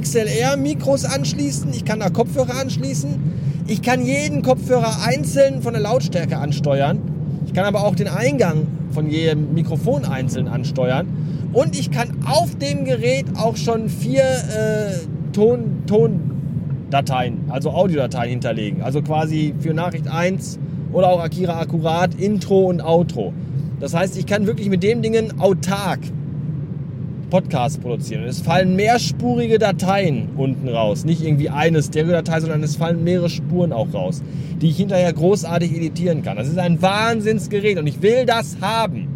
XLR-Mikros 0.00 1.04
anschließen, 1.04 1.72
ich 1.72 1.84
kann 1.84 2.00
da 2.00 2.10
Kopfhörer 2.10 2.60
anschließen, 2.60 3.10
ich 3.66 3.82
kann 3.82 4.04
jeden 4.04 4.42
Kopfhörer 4.42 5.02
einzeln 5.04 5.62
von 5.62 5.72
der 5.72 5.82
Lautstärke 5.82 6.36
ansteuern, 6.36 6.98
ich 7.46 7.54
kann 7.54 7.64
aber 7.64 7.84
auch 7.84 7.94
den 7.94 8.08
Eingang 8.08 8.66
von 8.90 9.08
jedem 9.08 9.54
Mikrofon 9.54 10.04
einzeln 10.04 10.48
ansteuern 10.48 11.06
und 11.52 11.78
ich 11.78 11.90
kann 11.90 12.10
auf 12.26 12.56
dem 12.56 12.84
Gerät 12.84 13.26
auch 13.36 13.56
schon 13.56 13.88
vier 13.88 14.22
äh, 14.22 15.32
Ton, 15.32 15.82
Tondateien, 15.86 17.44
also 17.48 17.70
Audiodateien 17.70 18.30
hinterlegen, 18.30 18.82
also 18.82 19.02
quasi 19.02 19.54
für 19.60 19.72
Nachricht 19.72 20.08
1 20.08 20.58
oder 20.92 21.08
auch 21.08 21.20
Akira 21.20 21.58
Akkurat, 21.58 22.14
Intro 22.14 22.66
und 22.66 22.82
Outro. 22.82 23.32
Das 23.80 23.94
heißt, 23.94 24.16
ich 24.18 24.26
kann 24.26 24.46
wirklich 24.46 24.68
mit 24.70 24.82
dem 24.82 25.02
Dingen 25.02 25.40
autark 25.40 26.00
Podcasts 27.30 27.78
produzieren. 27.78 28.24
es 28.24 28.40
fallen 28.40 28.76
mehrspurige 28.76 29.58
Dateien 29.58 30.28
unten 30.36 30.68
raus. 30.68 31.04
Nicht 31.04 31.22
irgendwie 31.22 31.50
eine 31.50 31.82
Stereo-Datei, 31.82 32.40
sondern 32.40 32.62
es 32.62 32.76
fallen 32.76 33.02
mehrere 33.02 33.28
Spuren 33.28 33.72
auch 33.72 33.92
raus, 33.92 34.22
die 34.60 34.68
ich 34.68 34.76
hinterher 34.76 35.12
großartig 35.12 35.74
editieren 35.74 36.22
kann. 36.22 36.36
Das 36.36 36.48
ist 36.48 36.58
ein 36.58 36.80
Wahnsinnsgerät 36.80 37.78
und 37.78 37.86
ich 37.86 38.00
will 38.02 38.26
das 38.26 38.58
haben. 38.60 39.08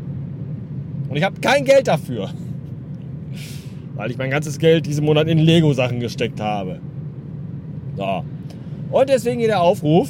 Und 1.08 1.16
ich 1.16 1.24
habe 1.24 1.40
kein 1.40 1.64
Geld 1.64 1.88
dafür. 1.88 2.30
Weil 3.94 4.10
ich 4.10 4.18
mein 4.18 4.30
ganzes 4.30 4.58
Geld 4.58 4.86
diesen 4.86 5.04
Monat 5.04 5.28
in 5.28 5.38
Lego-Sachen 5.38 6.00
gesteckt 6.00 6.40
habe. 6.40 6.80
So. 7.96 8.24
Und 8.90 9.08
deswegen 9.08 9.38
hier 9.38 9.48
der 9.48 9.60
Aufruf. 9.60 10.08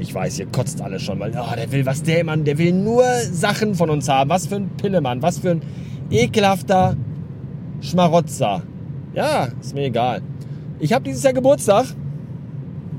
Ich 0.00 0.14
weiß, 0.14 0.38
ihr 0.38 0.46
kotzt 0.46 0.80
alle 0.80 1.00
schon, 1.00 1.18
weil 1.18 1.32
oh, 1.32 1.56
der 1.56 1.70
will 1.72 1.84
was, 1.84 2.02
der 2.02 2.24
Mann, 2.24 2.44
der 2.44 2.56
will 2.56 2.72
nur 2.72 3.04
Sachen 3.30 3.74
von 3.74 3.90
uns 3.90 4.08
haben. 4.08 4.30
Was 4.30 4.46
für 4.46 4.56
ein 4.56 4.70
Pillemann, 4.76 5.22
was 5.22 5.40
für 5.40 5.50
ein 5.50 5.62
ekelhafter 6.12 6.96
Schmarotzer. 7.80 8.62
Ja, 9.14 9.48
ist 9.60 9.74
mir 9.74 9.84
egal. 9.84 10.22
Ich 10.78 10.92
habe 10.92 11.04
dieses 11.04 11.22
Jahr 11.22 11.32
Geburtstag. 11.32 11.86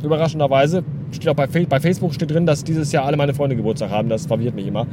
Überraschenderweise. 0.04 0.84
Steht 1.12 1.30
auch 1.30 1.36
bei, 1.36 1.48
bei, 1.48 1.80
Facebook 1.80 2.14
steht 2.14 2.32
drin, 2.32 2.46
dass 2.46 2.64
dieses 2.64 2.92
Jahr 2.92 3.06
alle 3.06 3.18
meine 3.18 3.34
Freunde 3.34 3.56
Geburtstag 3.56 3.92
haben. 3.92 4.10
Das 4.10 4.26
verwirrt 4.26 4.56
mich 4.56 4.68
immer. 4.68 4.88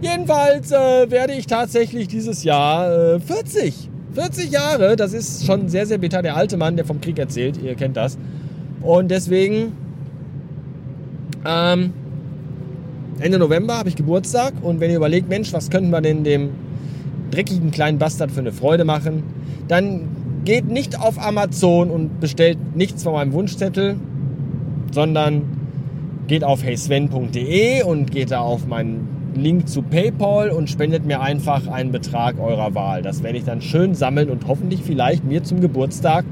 Jedenfalls 0.00 0.72
äh, 0.72 1.10
werde 1.10 1.34
ich 1.34 1.46
tatsächlich 1.46 2.08
dieses 2.08 2.44
Jahr 2.44 3.14
äh, 3.14 3.20
40. 3.20 3.90
40 4.14 4.50
Jahre, 4.50 4.96
das 4.96 5.12
ist 5.12 5.44
schon 5.44 5.68
sehr, 5.68 5.84
sehr 5.84 5.98
bitter. 5.98 6.22
Der 6.22 6.36
alte 6.36 6.56
Mann, 6.56 6.76
der 6.76 6.86
vom 6.86 7.02
Krieg 7.02 7.18
erzählt, 7.18 7.62
ihr 7.62 7.74
kennt 7.74 7.98
das. 7.98 8.16
Und 8.80 9.10
deswegen, 9.10 9.72
ähm, 11.44 11.92
Ende 13.20 13.38
November 13.38 13.76
habe 13.76 13.90
ich 13.90 13.96
Geburtstag. 13.96 14.54
Und 14.62 14.80
wenn 14.80 14.90
ihr 14.90 14.96
überlegt, 14.96 15.28
Mensch, 15.28 15.52
was 15.52 15.68
könnten 15.68 15.90
wir 15.90 16.00
denn 16.00 16.24
dem 16.24 16.50
dreckigen 17.30 17.70
kleinen 17.70 17.98
Bastard 17.98 18.30
für 18.30 18.40
eine 18.40 18.52
Freude 18.52 18.84
machen, 18.84 19.22
dann 19.68 20.02
geht 20.44 20.68
nicht 20.68 21.00
auf 21.00 21.20
Amazon 21.20 21.90
und 21.90 22.20
bestellt 22.20 22.58
nichts 22.74 23.02
von 23.02 23.12
meinem 23.12 23.32
Wunschzettel, 23.32 23.96
sondern 24.92 25.42
geht 26.28 26.44
auf 26.44 26.64
heysven.de 26.64 27.82
und 27.82 28.10
geht 28.10 28.30
da 28.30 28.40
auf 28.40 28.66
meinen 28.66 29.08
Link 29.34 29.68
zu 29.68 29.82
PayPal 29.82 30.50
und 30.50 30.70
spendet 30.70 31.04
mir 31.04 31.20
einfach 31.20 31.66
einen 31.66 31.92
Betrag 31.92 32.38
eurer 32.40 32.74
Wahl. 32.74 33.02
Das 33.02 33.22
werde 33.22 33.38
ich 33.38 33.44
dann 33.44 33.60
schön 33.60 33.94
sammeln 33.94 34.30
und 34.30 34.46
hoffentlich 34.46 34.82
vielleicht 34.82 35.24
mir 35.24 35.42
zum 35.42 35.60
Geburtstag, 35.60 36.24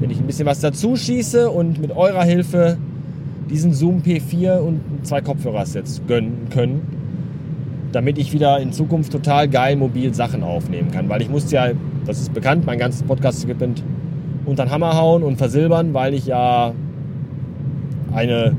wenn 0.00 0.10
ich 0.10 0.18
ein 0.18 0.26
bisschen 0.26 0.46
was 0.46 0.60
dazu 0.60 0.96
schieße 0.96 1.50
und 1.50 1.80
mit 1.80 1.94
eurer 1.94 2.24
Hilfe 2.24 2.78
diesen 3.50 3.72
Zoom 3.72 4.02
P4 4.02 4.58
und 4.58 4.80
zwei 5.02 5.20
Kopfhörersets 5.20 6.02
gönnen 6.06 6.48
können 6.50 6.97
damit 7.92 8.18
ich 8.18 8.32
wieder 8.32 8.60
in 8.60 8.72
Zukunft 8.72 9.12
total 9.12 9.48
geil 9.48 9.76
mobil 9.76 10.12
Sachen 10.14 10.42
aufnehmen 10.42 10.90
kann. 10.90 11.08
Weil 11.08 11.22
ich 11.22 11.28
musste 11.28 11.54
ja, 11.54 11.70
das 12.06 12.20
ist 12.20 12.34
bekannt, 12.34 12.66
mein 12.66 12.78
ganzes 12.78 13.02
Podcast-Equipment 13.02 13.82
unter 14.44 14.64
den 14.64 14.70
Hammer 14.70 14.96
hauen 14.96 15.22
und 15.22 15.36
versilbern, 15.36 15.94
weil 15.94 16.14
ich 16.14 16.26
ja 16.26 16.72
eine, 18.14 18.56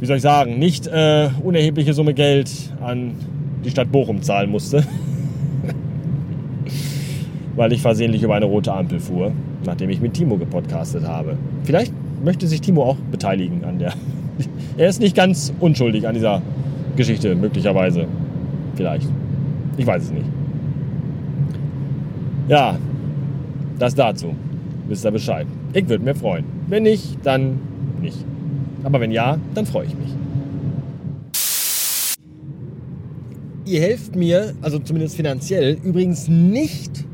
wie 0.00 0.06
soll 0.06 0.16
ich 0.16 0.22
sagen, 0.22 0.58
nicht 0.58 0.86
äh, 0.86 1.28
unerhebliche 1.42 1.92
Summe 1.92 2.14
Geld 2.14 2.50
an 2.80 3.12
die 3.64 3.70
Stadt 3.70 3.90
Bochum 3.90 4.22
zahlen 4.22 4.50
musste. 4.50 4.84
weil 7.56 7.72
ich 7.72 7.80
versehentlich 7.80 8.22
über 8.22 8.34
eine 8.34 8.44
rote 8.44 8.72
Ampel 8.72 9.00
fuhr, 9.00 9.32
nachdem 9.64 9.90
ich 9.90 10.00
mit 10.00 10.14
Timo 10.14 10.36
gepodcastet 10.36 11.06
habe. 11.06 11.36
Vielleicht 11.64 11.92
möchte 12.22 12.46
sich 12.46 12.60
Timo 12.60 12.84
auch 12.84 12.96
beteiligen 13.10 13.64
an 13.64 13.78
der 13.78 13.94
er 14.76 14.88
ist 14.88 15.00
nicht 15.00 15.16
ganz 15.16 15.52
unschuldig 15.60 16.06
an 16.06 16.14
dieser 16.14 16.42
Geschichte, 16.96 17.34
möglicherweise. 17.34 18.06
Vielleicht. 18.74 19.08
Ich 19.76 19.86
weiß 19.86 20.04
es 20.04 20.10
nicht. 20.12 20.26
Ja, 22.48 22.78
das 23.78 23.94
dazu. 23.94 24.34
Wisst 24.88 25.04
ihr 25.04 25.10
Bescheid. 25.10 25.46
Ich 25.72 25.88
würde 25.88 26.04
mir 26.04 26.14
freuen. 26.14 26.44
Wenn 26.68 26.84
nicht, 26.84 27.18
dann 27.24 27.58
nicht. 28.00 28.24
Aber 28.84 29.00
wenn 29.00 29.10
ja, 29.10 29.38
dann 29.54 29.66
freue 29.66 29.86
ich 29.86 29.94
mich. 29.94 30.14
Ihr 33.64 33.80
helft 33.80 34.14
mir, 34.14 34.54
also 34.62 34.78
zumindest 34.78 35.16
finanziell, 35.16 35.76
übrigens 35.82 36.28
nicht, 36.28 37.04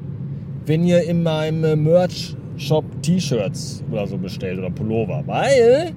wenn 0.67 0.85
ihr 0.85 1.03
in 1.09 1.23
meinem 1.23 1.83
Merch-Shop 1.83 2.85
T-Shirts 3.01 3.83
oder 3.91 4.07
so 4.07 4.19
bestellt 4.19 4.59
oder 4.59 4.69
Pullover. 4.69 5.23
Weil 5.25 5.95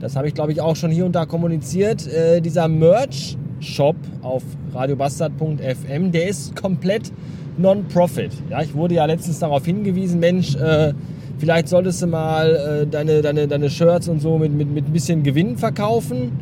das 0.00 0.16
habe 0.16 0.28
ich, 0.28 0.34
glaube 0.34 0.52
ich, 0.52 0.60
auch 0.60 0.76
schon 0.76 0.90
hier 0.90 1.06
und 1.06 1.12
da 1.12 1.26
kommuniziert. 1.26 2.06
Äh, 2.06 2.40
dieser 2.40 2.68
Merch-Shop 2.68 3.96
auf 4.22 4.42
radiobastard.fm, 4.72 6.12
der 6.12 6.28
ist 6.28 6.54
komplett 6.54 7.12
non-profit. 7.56 8.32
Ja, 8.50 8.62
ich 8.62 8.74
wurde 8.74 8.94
ja 8.94 9.04
letztens 9.04 9.40
darauf 9.40 9.64
hingewiesen, 9.64 10.20
Mensch, 10.20 10.54
äh, 10.54 10.92
vielleicht 11.38 11.68
solltest 11.68 12.02
du 12.02 12.06
mal 12.06 12.54
äh, 12.54 12.86
deine, 12.86 13.22
deine, 13.22 13.48
deine 13.48 13.70
Shirts 13.70 14.08
und 14.08 14.20
so 14.20 14.38
mit, 14.38 14.52
mit, 14.52 14.70
mit 14.72 14.86
ein 14.86 14.92
bisschen 14.92 15.22
Gewinn 15.22 15.56
verkaufen. 15.56 16.32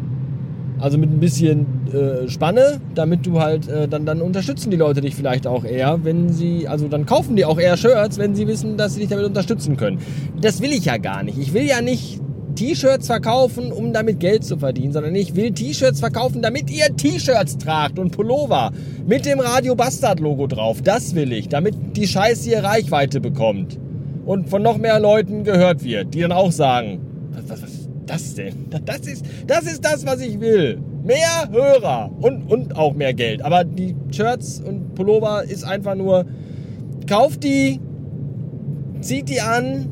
Also 0.79 0.99
mit 0.99 1.11
ein 1.11 1.21
bisschen 1.21 1.65
äh, 1.91 2.29
Spanne, 2.29 2.83
damit 2.95 3.25
du 3.25 3.41
halt, 3.41 3.67
äh, 3.67 3.89
dann, 3.89 4.05
dann 4.05 4.21
unterstützen 4.21 4.71
die 4.71 4.77
Leute 4.77 5.01
dich 5.01 5.15
vielleicht 5.15 5.47
auch 5.47 5.65
eher, 5.65 6.05
wenn 6.05 6.31
sie, 6.31 6.69
also 6.69 6.87
dann 6.87 7.07
kaufen 7.07 7.35
die 7.35 7.47
auch 7.47 7.59
eher 7.59 7.79
Shirts, 7.79 8.19
wenn 8.19 8.35
sie 8.35 8.47
wissen, 8.47 8.77
dass 8.77 8.93
sie 8.93 9.01
dich 9.01 9.09
damit 9.09 9.25
unterstützen 9.25 9.79
können. 9.79 10.01
Das 10.39 10.61
will 10.61 10.73
ich 10.73 10.85
ja 10.85 10.99
gar 10.99 11.23
nicht. 11.23 11.39
Ich 11.39 11.55
will 11.55 11.65
ja 11.65 11.81
nicht 11.81 12.21
T-Shirts 12.57 13.07
verkaufen, 13.07 13.71
um 13.71 13.93
damit 13.93 14.19
Geld 14.19 14.45
zu 14.45 14.59
verdienen, 14.59 14.93
sondern 14.93 15.15
ich 15.15 15.37
will 15.37 15.53
T-Shirts 15.53 16.01
verkaufen, 16.01 16.43
damit 16.43 16.71
ihr 16.71 16.97
T-Shirts 16.97 17.59
tragt 17.59 17.99
und 17.99 18.11
Pullover 18.11 18.73
mit 19.07 19.25
dem 19.27 19.39
Radio 19.39 19.77
Bastard 19.77 20.19
Logo 20.19 20.47
drauf. 20.47 20.83
Das 20.83 21.15
will 21.15 21.33
ich, 21.33 21.49
damit 21.49 21.75
die 21.97 22.09
Scheiße 22.09 22.49
hier 22.49 22.65
Reichweite 22.65 23.21
bekommt 23.21 23.79
und 24.25 24.49
von 24.49 24.63
noch 24.63 24.79
mehr 24.79 24.99
Leuten 24.99 25.45
gehört 25.45 25.85
wird, 25.85 26.15
die 26.15 26.21
dann 26.21 26.33
auch 26.33 26.51
sagen, 26.51 27.01
was, 27.31 27.49
was, 27.49 27.63
was 27.63 27.71
ist 27.71 27.89
das 28.07 28.35
denn? 28.35 28.71
Das 28.85 29.01
ist, 29.01 29.25
das 29.47 29.63
ist 29.65 29.85
das, 29.85 30.07
was 30.07 30.21
ich 30.21 30.41
will. 30.41 30.81
Mehr 31.05 31.49
Hörer 31.51 32.11
und, 32.21 32.51
und 32.51 32.77
auch 32.77 32.95
mehr 32.95 33.15
Geld. 33.15 33.43
Aber 33.43 33.65
die 33.65 33.95
Shirts 34.11 34.61
und 34.61 34.95
Pullover 34.95 35.45
ist 35.45 35.65
einfach 35.65 35.95
nur, 35.95 36.25
kauft 37.07 37.45
die, 37.45 37.81
zieht 39.01 39.29
die 39.29 39.41
an, 39.41 39.89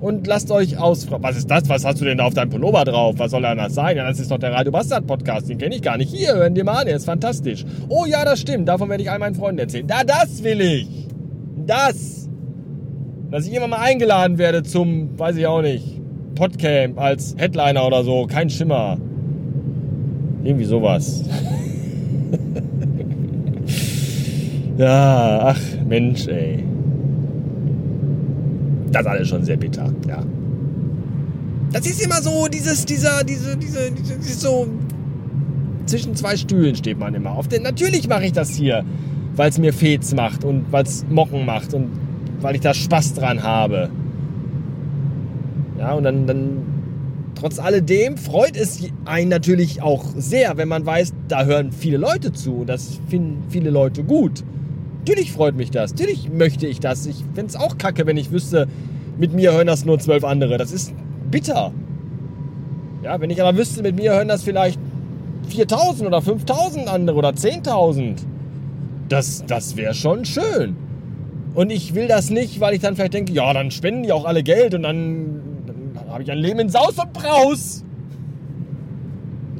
und 0.00 0.26
lasst 0.26 0.50
euch 0.50 0.78
ausfragen. 0.78 1.22
Was 1.22 1.36
ist 1.36 1.50
das? 1.50 1.68
Was 1.68 1.84
hast 1.84 2.00
du 2.00 2.04
denn 2.04 2.18
da 2.18 2.24
auf 2.24 2.34
deinem 2.34 2.50
Pullover 2.50 2.84
drauf? 2.84 3.14
Was 3.18 3.30
soll 3.30 3.42
das 3.42 3.74
sein? 3.74 3.96
Ja, 3.96 4.06
das 4.06 4.18
ist 4.18 4.30
doch 4.30 4.38
der 4.38 4.52
Radio 4.52 4.72
Bastard 4.72 5.06
Podcast. 5.06 5.48
Den 5.48 5.58
kenne 5.58 5.74
ich 5.74 5.82
gar 5.82 5.96
nicht. 5.98 6.14
Hier, 6.14 6.34
hören 6.34 6.54
dir 6.54 6.64
mal 6.64 6.80
an. 6.80 6.86
Der 6.86 6.96
ist 6.96 7.04
fantastisch. 7.04 7.64
Oh 7.88 8.06
ja, 8.06 8.24
das 8.24 8.40
stimmt. 8.40 8.68
Davon 8.68 8.88
werde 8.88 9.02
ich 9.02 9.10
all 9.10 9.18
meinen 9.18 9.34
Freunden 9.34 9.58
erzählen. 9.58 9.86
Da, 9.86 10.02
das 10.04 10.42
will 10.42 10.60
ich. 10.60 10.88
Das. 11.66 12.28
Dass 13.30 13.46
ich 13.46 13.54
immer 13.54 13.68
mal 13.68 13.80
eingeladen 13.80 14.38
werde 14.38 14.62
zum, 14.62 15.18
weiß 15.18 15.36
ich 15.36 15.46
auch 15.46 15.62
nicht, 15.62 16.00
Podcamp 16.34 16.98
als 16.98 17.34
Headliner 17.36 17.86
oder 17.86 18.02
so. 18.02 18.26
Kein 18.26 18.50
Schimmer. 18.50 18.96
Irgendwie 20.42 20.64
sowas. 20.64 21.24
ja, 24.78 25.40
ach 25.42 25.60
Mensch, 25.86 26.26
ey 26.26 26.69
das 28.92 29.06
alles 29.06 29.28
schon 29.28 29.44
sehr 29.44 29.56
bitter, 29.56 29.92
ja. 30.08 30.24
Das 31.72 31.86
ist 31.86 32.02
immer 32.02 32.20
so, 32.20 32.48
dieses, 32.48 32.84
dieser, 32.84 33.22
diese, 33.22 33.56
diese, 33.56 33.92
diese 33.92 34.34
so 34.34 34.66
zwischen 35.86 36.14
zwei 36.14 36.36
Stühlen 36.36 36.74
steht 36.74 36.98
man 36.98 37.14
immer. 37.14 37.32
Auf 37.32 37.48
den, 37.48 37.62
natürlich 37.62 38.08
mache 38.08 38.26
ich 38.26 38.32
das 38.32 38.50
hier, 38.50 38.84
weil 39.36 39.50
es 39.50 39.58
mir 39.58 39.72
Fets 39.72 40.14
macht 40.14 40.44
und 40.44 40.66
weil 40.70 40.84
es 40.84 41.04
Mocken 41.08 41.44
macht 41.44 41.74
und 41.74 41.88
weil 42.40 42.54
ich 42.54 42.60
da 42.60 42.74
Spaß 42.74 43.14
dran 43.14 43.42
habe. 43.42 43.90
Ja, 45.78 45.92
und 45.92 46.04
dann, 46.04 46.26
dann 46.26 46.62
trotz 47.34 47.58
alledem 47.58 48.16
freut 48.16 48.56
es 48.56 48.82
einen 49.04 49.30
natürlich 49.30 49.82
auch 49.82 50.04
sehr, 50.16 50.56
wenn 50.56 50.68
man 50.68 50.84
weiß, 50.84 51.12
da 51.28 51.44
hören 51.44 51.72
viele 51.72 51.96
Leute 51.96 52.32
zu 52.32 52.56
und 52.56 52.66
das 52.68 53.00
finden 53.08 53.44
viele 53.48 53.70
Leute 53.70 54.04
gut. 54.04 54.44
Natürlich 55.00 55.32
freut 55.32 55.56
mich 55.56 55.70
das. 55.70 55.92
Natürlich 55.92 56.28
möchte 56.30 56.66
ich 56.66 56.78
das. 56.78 57.06
Ich 57.06 57.24
fände 57.34 57.46
es 57.46 57.56
auch 57.56 57.78
kacke, 57.78 58.06
wenn 58.06 58.18
ich 58.18 58.30
wüsste, 58.30 58.68
mit 59.18 59.32
mir 59.32 59.52
hören 59.52 59.66
das 59.66 59.84
nur 59.84 59.98
zwölf 59.98 60.24
andere. 60.24 60.58
Das 60.58 60.72
ist 60.72 60.92
bitter. 61.30 61.72
Ja, 63.02 63.18
wenn 63.20 63.30
ich 63.30 63.40
aber 63.42 63.56
wüsste, 63.56 63.82
mit 63.82 63.96
mir 63.96 64.12
hören 64.12 64.28
das 64.28 64.42
vielleicht 64.42 64.78
4000 65.48 66.06
oder 66.06 66.20
5000 66.20 66.86
andere 66.86 67.16
oder 67.16 67.30
10.000. 67.30 68.16
Das, 69.08 69.42
das 69.46 69.76
wäre 69.76 69.94
schon 69.94 70.24
schön. 70.26 70.76
Und 71.54 71.70
ich 71.70 71.94
will 71.94 72.06
das 72.06 72.30
nicht, 72.30 72.60
weil 72.60 72.74
ich 72.74 72.80
dann 72.80 72.94
vielleicht 72.94 73.14
denke, 73.14 73.32
ja, 73.32 73.52
dann 73.52 73.70
spenden 73.70 74.02
die 74.02 74.12
auch 74.12 74.26
alle 74.26 74.42
Geld 74.42 74.74
und 74.74 74.82
dann, 74.82 75.40
dann 75.66 76.10
habe 76.10 76.22
ich 76.22 76.30
ein 76.30 76.38
Leben 76.38 76.60
in 76.60 76.68
Saus 76.68 76.98
und 76.98 77.12
Braus. 77.14 77.84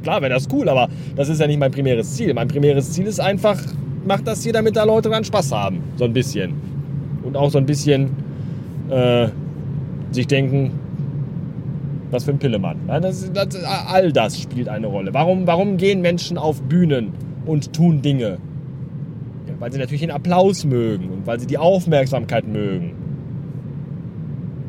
Klar 0.02 0.20
wäre 0.20 0.32
das 0.32 0.48
cool, 0.52 0.68
aber 0.68 0.88
das 1.16 1.28
ist 1.28 1.40
ja 1.40 1.46
nicht 1.46 1.58
mein 1.58 1.70
primäres 1.70 2.14
Ziel. 2.14 2.32
Mein 2.34 2.48
primäres 2.48 2.92
Ziel 2.92 3.06
ist 3.06 3.20
einfach, 3.20 3.58
macht 4.04 4.26
das 4.26 4.42
hier, 4.42 4.52
damit 4.52 4.76
da 4.76 4.84
Leute 4.84 5.08
dran 5.08 5.24
Spaß 5.24 5.52
haben. 5.52 5.80
So 5.96 6.04
ein 6.04 6.12
bisschen. 6.12 6.54
Und 7.22 7.36
auch 7.36 7.50
so 7.50 7.58
ein 7.58 7.66
bisschen 7.66 8.10
äh, 8.88 9.28
sich 10.10 10.26
denken, 10.26 10.72
was 12.10 12.24
für 12.24 12.32
ein 12.32 12.38
Pillemann. 12.38 12.76
Ja, 12.88 13.00
das, 13.00 13.30
das, 13.32 13.56
all 13.64 14.12
das 14.12 14.40
spielt 14.40 14.68
eine 14.68 14.86
Rolle. 14.86 15.14
Warum, 15.14 15.46
warum 15.46 15.76
gehen 15.76 16.00
Menschen 16.00 16.38
auf 16.38 16.60
Bühnen 16.62 17.12
und 17.46 17.72
tun 17.72 18.02
Dinge? 18.02 18.38
Ja, 19.46 19.54
weil 19.58 19.72
sie 19.72 19.78
natürlich 19.78 20.00
den 20.00 20.10
Applaus 20.10 20.64
mögen 20.64 21.08
und 21.10 21.26
weil 21.26 21.38
sie 21.38 21.46
die 21.46 21.58
Aufmerksamkeit 21.58 22.48
mögen. 22.48 22.94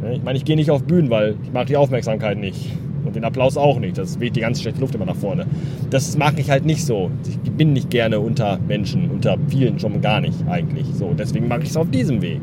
Ja, 0.03 0.11
ich 0.11 0.23
meine, 0.23 0.37
ich 0.37 0.45
gehe 0.45 0.55
nicht 0.55 0.71
auf 0.71 0.83
Bühnen, 0.83 1.09
weil 1.09 1.35
ich 1.43 1.51
mag 1.51 1.67
die 1.67 1.77
Aufmerksamkeit 1.77 2.37
nicht. 2.37 2.71
Und 3.11 3.17
den 3.17 3.25
Applaus 3.25 3.57
auch 3.57 3.77
nicht. 3.77 3.97
Das 3.97 4.21
weht 4.21 4.37
die 4.37 4.39
ganze 4.39 4.61
schlechte 4.61 4.79
Luft 4.79 4.95
immer 4.95 5.05
nach 5.05 5.17
vorne. 5.17 5.45
Das 5.89 6.17
mag 6.17 6.39
ich 6.39 6.49
halt 6.49 6.63
nicht 6.63 6.85
so. 6.85 7.11
Ich 7.43 7.51
bin 7.51 7.73
nicht 7.73 7.89
gerne 7.89 8.21
unter 8.21 8.57
Menschen, 8.69 9.11
unter 9.11 9.35
vielen 9.49 9.79
schon 9.79 9.99
gar 9.99 10.21
nicht 10.21 10.47
eigentlich. 10.47 10.87
So, 10.93 11.13
deswegen 11.13 11.49
mache 11.49 11.63
ich 11.63 11.71
es 11.71 11.75
auf 11.75 11.91
diesem 11.91 12.21
Weg. 12.21 12.39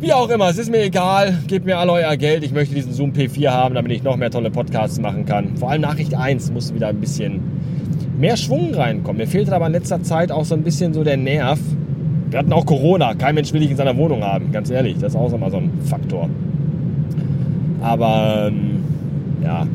Wie 0.00 0.14
auch 0.14 0.30
immer, 0.30 0.48
es 0.48 0.56
ist 0.56 0.70
mir 0.70 0.82
egal. 0.82 1.40
Gebt 1.46 1.66
mir 1.66 1.76
alle 1.76 1.92
euer 1.92 2.16
Geld. 2.16 2.42
Ich 2.42 2.52
möchte 2.52 2.74
diesen 2.74 2.94
Zoom 2.94 3.12
P4 3.12 3.50
haben, 3.50 3.74
damit 3.74 3.92
ich 3.92 4.02
noch 4.02 4.16
mehr 4.16 4.30
tolle 4.30 4.50
Podcasts 4.50 4.98
machen 4.98 5.26
kann. 5.26 5.58
Vor 5.58 5.70
allem 5.70 5.82
Nachricht 5.82 6.14
1 6.14 6.52
muss 6.52 6.72
wieder 6.72 6.88
ein 6.88 7.00
bisschen 7.00 7.42
mehr 8.18 8.38
Schwung 8.38 8.72
reinkommen. 8.74 9.18
Mir 9.18 9.26
fehlt 9.26 9.52
aber 9.52 9.66
in 9.66 9.72
letzter 9.72 10.02
Zeit 10.02 10.32
auch 10.32 10.46
so 10.46 10.54
ein 10.54 10.62
bisschen 10.62 10.94
so 10.94 11.04
der 11.04 11.18
Nerv. 11.18 11.58
Wir 12.30 12.38
hatten 12.38 12.52
auch 12.54 12.64
Corona. 12.64 13.12
Kein 13.12 13.34
Mensch 13.34 13.52
will 13.52 13.60
dich 13.60 13.72
in 13.72 13.76
seiner 13.76 13.94
Wohnung 13.94 14.24
haben, 14.24 14.50
ganz 14.52 14.70
ehrlich. 14.70 14.96
Das 14.98 15.12
ist 15.12 15.16
auch 15.16 15.30
immer 15.34 15.50
so 15.50 15.58
ein 15.58 15.70
Faktor. 15.84 16.30
Aber 17.82 18.46
ähm, 18.48 18.82
ja, 19.44 19.66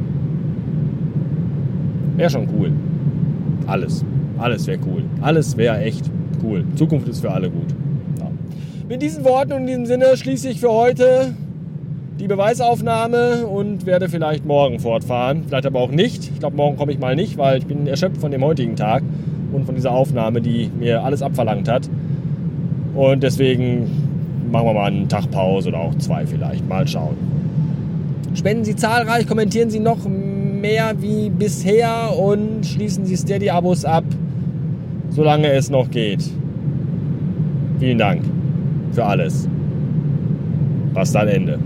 wäre 2.18 2.30
schon 2.32 2.48
cool. 2.58 2.72
Alles. 3.68 4.04
Alles 4.40 4.66
wäre 4.66 4.80
cool. 4.88 5.04
Alles 5.22 5.56
wäre 5.56 5.82
echt 5.82 6.10
cool. 6.42 6.66
Zukunft 6.76 7.08
ist 7.08 7.22
für 7.22 7.30
alle 7.30 7.52
gut. 7.52 7.76
Mit 8.88 9.02
diesen 9.02 9.26
Worten 9.26 9.52
und 9.54 9.62
in 9.62 9.68
diesem 9.68 9.86
Sinne 9.88 10.16
schließe 10.16 10.48
ich 10.48 10.60
für 10.60 10.72
heute 10.72 11.34
die 12.20 12.28
Beweisaufnahme 12.28 13.48
und 13.48 13.88
werde 13.88 14.10
vielleicht 14.10 14.46
morgen 14.46 14.80
fortfahren. 14.80 15.44
Vielleicht 15.48 15.66
aber 15.66 15.80
auch 15.80 15.90
nicht. 15.90 16.30
Ich 16.32 16.40
glaube, 16.40 16.56
morgen 16.56 16.78
komme 16.78 16.92
ich 16.92 17.00
mal 17.00 17.16
nicht, 17.16 17.36
weil 17.40 17.58
ich 17.58 17.66
bin 17.66 17.88
erschöpft 17.88 18.22
von 18.22 18.30
dem 18.30 18.44
heutigen 18.44 18.76
Tag 18.76 19.02
und 19.54 19.66
von 19.66 19.74
dieser 19.74 19.92
Aufnahme, 19.92 20.40
die 20.40 20.70
mir 20.80 21.04
alles 21.04 21.24
abverlangt 21.24 21.68
hat. 21.68 21.90
Und 22.94 23.24
deswegen 23.24 23.90
machen 24.52 24.68
wir 24.68 24.74
mal 24.76 24.86
einen 24.86 25.10
Tag 25.10 25.32
Pause 25.32 25.70
oder 25.70 25.80
auch 25.80 25.96
zwei 25.96 26.28
vielleicht. 26.28 26.70
Mal 26.70 26.88
schauen. 26.88 27.18
Spenden 28.36 28.66
Sie 28.66 28.76
zahlreich, 28.76 29.26
kommentieren 29.26 29.72
Sie 29.72 29.80
noch 29.80 30.08
mehr 30.08 30.94
wie 31.02 31.32
bisher 31.32 32.16
und 32.16 32.64
schließen 32.64 33.04
Sie 33.08 33.16
Steady-Abos 33.16 33.84
ab, 33.84 34.04
solange 35.10 35.52
es 35.54 35.72
noch 35.72 35.90
geht. 35.90 36.24
Vielen 37.80 37.98
Dank 37.98 38.22
für 38.96 39.06
alles. 39.06 39.48
Was 40.94 41.12
dann 41.12 41.28
Ende. 41.28 41.60